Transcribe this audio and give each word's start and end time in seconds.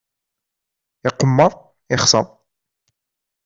Iqemmer, 1.09 1.51
yexser. 1.91 2.25